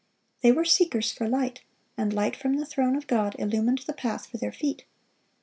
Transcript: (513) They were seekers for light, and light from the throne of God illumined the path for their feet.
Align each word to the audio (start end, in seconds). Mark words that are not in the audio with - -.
(513) 0.41 0.41
They 0.41 0.57
were 0.57 0.65
seekers 0.65 1.11
for 1.11 1.29
light, 1.29 1.61
and 1.95 2.11
light 2.11 2.35
from 2.35 2.55
the 2.55 2.65
throne 2.65 2.95
of 2.95 3.05
God 3.05 3.35
illumined 3.37 3.83
the 3.85 3.93
path 3.93 4.25
for 4.25 4.37
their 4.37 4.51
feet. 4.51 4.83